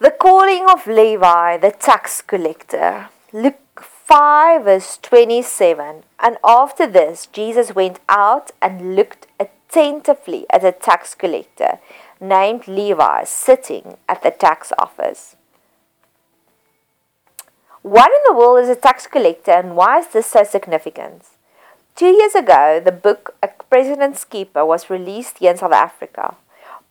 [0.00, 3.08] The calling of Levi, the tax collector.
[3.32, 6.04] Luke 5, verse 27.
[6.20, 11.80] And after this, Jesus went out and looked attentively at a tax collector
[12.20, 15.34] named Levi sitting at the tax office.
[17.82, 21.24] What in the world is a tax collector and why is this so significant?
[21.96, 26.36] Two years ago, the book A President's Keeper was released here in South Africa,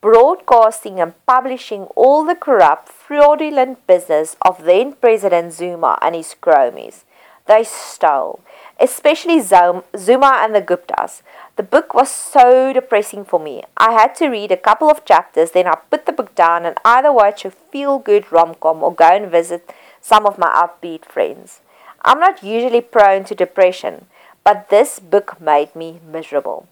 [0.00, 7.04] broadcasting and publishing all the corrupt, fraudulent business of then President Zuma and his cronies.
[7.46, 8.40] They stole,
[8.80, 11.22] especially Zuma and the Guptas.
[11.54, 13.62] The book was so depressing for me.
[13.76, 16.76] I had to read a couple of chapters, then I put the book down and
[16.84, 21.04] either watch a feel good rom com or go and visit some of my upbeat
[21.04, 21.60] friends.
[22.02, 24.06] I'm not usually prone to depression,
[24.44, 26.68] but this book made me miserable.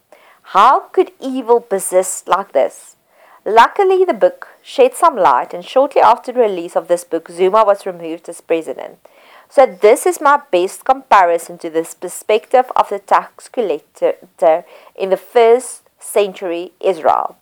[0.54, 2.93] How could evil persist like this?
[3.44, 7.62] Luckily, the book shed some light, and shortly after the release of this book, Zuma
[7.64, 8.98] was removed as president.
[9.50, 14.64] So, this is my best comparison to this perspective of the tax collector
[14.96, 17.36] in the first century Israel.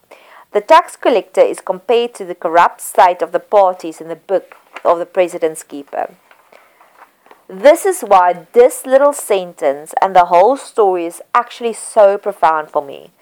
[0.53, 4.57] The tax collector is compared to the corrupt state of the parties in the book
[4.85, 6.15] of the president's keeper.
[7.49, 12.83] This is why this little sentence and the whole story is actually so profound for
[12.83, 13.13] me.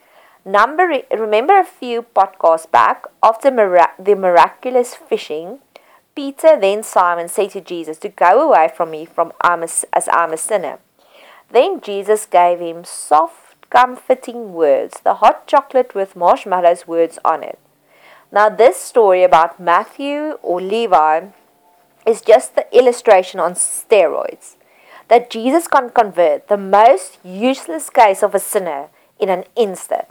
[0.44, 5.58] Number, remember a few podcasts back, after mira- the miraculous fishing,
[6.14, 10.08] Peter then Simon said to Jesus to go away from me from I'm a, as
[10.12, 10.78] I'm a sinner.
[11.50, 17.58] Then Jesus gave him soft, comforting words, the hot chocolate with marshmallows words on it.
[18.32, 21.26] Now, this story about Matthew or Levi
[22.06, 24.56] is just the illustration on steroids
[25.08, 28.88] that Jesus can convert the most useless case of a sinner
[29.18, 30.06] in an instant.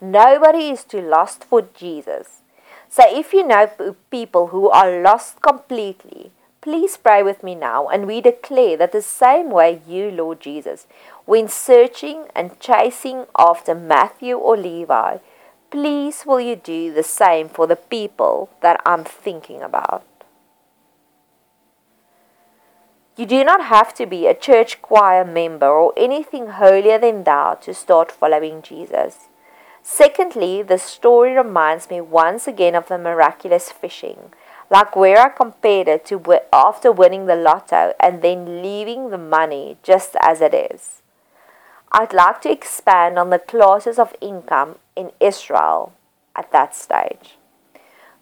[0.00, 2.42] Nobody is too lost for Jesus.
[2.88, 3.68] So if you know
[4.10, 9.02] people who are lost completely, please pray with me now and we declare that the
[9.02, 10.86] same way you, Lord Jesus,
[11.24, 15.18] when searching and chasing after Matthew or Levi,
[15.70, 20.04] please will you do the same for the people that I'm thinking about.
[23.16, 27.54] You do not have to be a church choir member or anything holier than thou
[27.54, 29.28] to start following Jesus.
[29.86, 34.32] Secondly, the story reminds me once again of the miraculous fishing,
[34.70, 39.76] like where I compared it to after winning the lotto and then leaving the money
[39.82, 41.02] just as it is.
[41.92, 45.92] I'd like to expand on the classes of income in Israel
[46.34, 47.36] at that stage.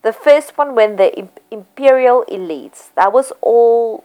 [0.03, 4.03] The first one, when the imperial elites, that was all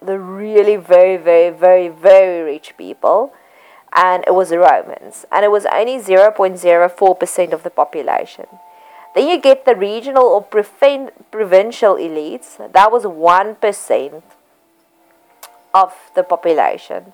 [0.00, 3.34] the really very, very, very, very rich people,
[3.92, 8.46] and it was the Romans, and it was only 0.04% of the population.
[9.14, 14.22] Then you get the regional or provincial elites, that was 1%
[15.74, 17.12] of the population,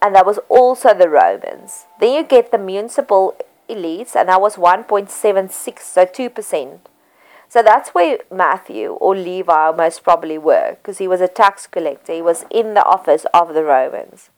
[0.00, 1.84] and that was also the Romans.
[2.00, 3.36] Then you get the municipal
[3.68, 6.78] elites, and that was 1.76, so 2%.
[7.48, 12.12] So that's where Matthew or Levi most probably were, because he was a tax collector.
[12.12, 14.30] He was in the office of the Romans.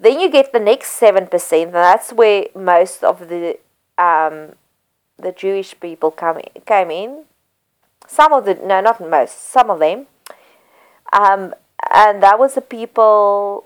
[0.00, 3.58] Then you get the next seven percent, and that's where most of the
[3.98, 4.56] um,
[5.18, 7.24] the Jewish people come came in.
[8.08, 10.06] Some of the no, not most, some of them,
[11.12, 11.54] um,
[11.92, 13.64] and that was the people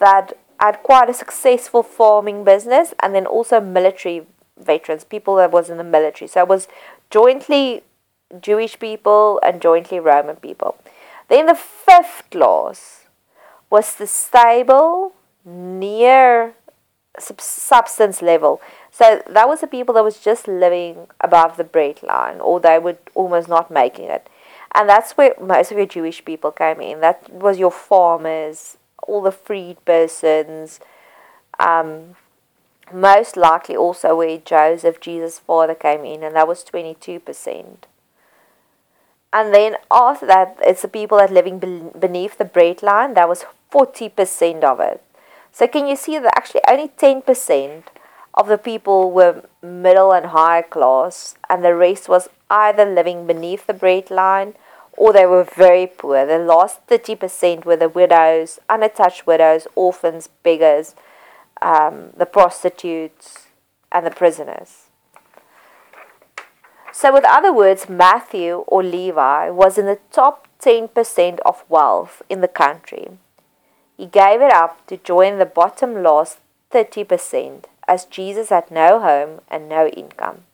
[0.00, 4.26] that had quite a successful farming business, and then also military
[4.58, 6.28] veterans, people that was in the military.
[6.28, 6.66] So it was
[7.10, 7.82] jointly
[8.40, 10.76] Jewish people and jointly Roman people.
[11.28, 13.04] Then the fifth clause
[13.70, 15.12] was the stable,
[15.78, 16.54] near
[17.18, 18.60] substance level.
[18.90, 22.78] So that was the people that was just living above the bread line, or they
[22.78, 24.28] were almost not making it.
[24.74, 27.00] And that's where most of your Jewish people came in.
[27.00, 30.80] That was your farmers, all the freed persons,
[31.58, 32.16] um,
[32.92, 37.84] most likely also where Joseph, Jesus' father, came in, and that was 22%.
[39.30, 41.58] And then after that, it's the people that living
[41.98, 43.14] beneath the bread line.
[43.14, 45.02] That was 40% of it.
[45.58, 47.82] So can you see that actually only 10%
[48.34, 53.66] of the people were middle and high class, and the rest was either living beneath
[53.66, 54.54] the bread line
[54.92, 56.24] or they were very poor.
[56.24, 60.94] The last 30% were the widows, unattached widows, orphans, beggars,
[61.60, 63.48] um, the prostitutes,
[63.90, 64.84] and the prisoners.
[66.92, 72.42] So, with other words, Matthew or Levi was in the top 10% of wealth in
[72.42, 73.18] the country.
[73.98, 76.38] He gave it up to join the bottom last
[76.70, 80.44] 30% as Jesus had no home and no income.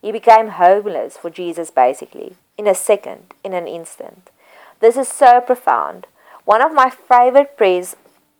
[0.00, 4.30] He became homeless for Jesus basically, in a second, in an instant.
[4.78, 6.06] This is so profound.
[6.44, 7.96] One of my favorite prayers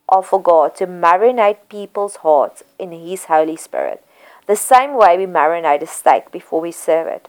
[0.09, 4.05] are for God to marinate people's hearts in His Holy Spirit,
[4.47, 7.29] the same way we marinate a steak before we serve it,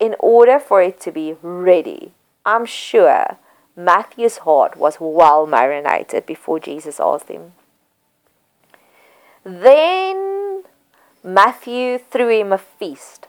[0.00, 2.12] in order for it to be ready.
[2.44, 3.38] I'm sure
[3.74, 7.52] Matthew's heart was well marinated before Jesus asked him.
[9.44, 10.64] Then
[11.24, 13.28] Matthew threw him a feast.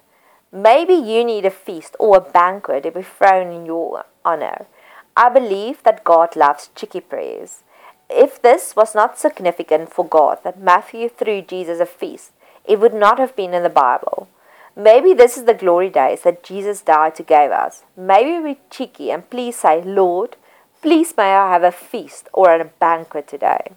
[0.51, 4.67] Maybe you need a feast or a banquet to be thrown in your honor.
[5.15, 7.63] I believe that God loves cheeky prayers.
[8.09, 12.31] If this was not significant for God that Matthew threw Jesus a feast,
[12.65, 14.27] it would not have been in the Bible.
[14.75, 17.83] Maybe this is the glory days that Jesus died to give us.
[17.95, 20.35] Maybe we're cheeky and please say, Lord,
[20.81, 23.73] please may I have a feast or a banquet today.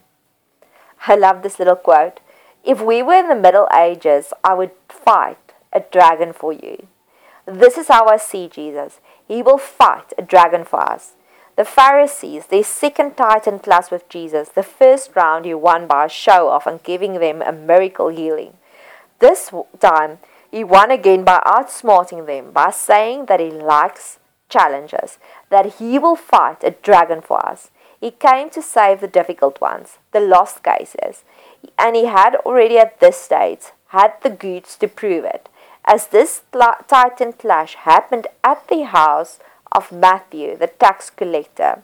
[1.06, 2.20] I love this little quote.
[2.64, 6.88] If we were in the Middle Ages, I would fight a dragon for you.
[7.44, 8.98] This is how I see Jesus.
[9.28, 11.12] He will fight a dragon for us.
[11.56, 16.08] The Pharisees, their second titan class with Jesus, the first round he won by a
[16.08, 18.54] show off and giving them a miracle healing.
[19.20, 19.50] This
[19.80, 20.18] time,
[20.50, 25.18] he won again by outsmarting them, by saying that he likes challenges,
[25.50, 27.70] that he will fight a dragon for us.
[28.00, 31.24] He came to save the difficult ones, the lost cases
[31.78, 35.48] and he had already at this stage had the goods to prove it,
[35.84, 39.38] as this titan clash happened at the house
[39.72, 41.82] of Matthew, the tax collector.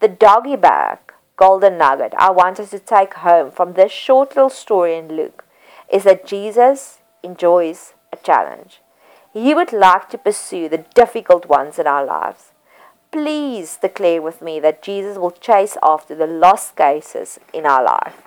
[0.00, 0.98] The doggy bag,
[1.36, 5.44] golden nugget, I want us to take home from this short little story in Luke
[5.90, 8.80] is that Jesus enjoys a challenge.
[9.32, 12.52] He would like to pursue the difficult ones in our lives.
[13.12, 18.25] Please declare with me that Jesus will chase after the lost cases in our life.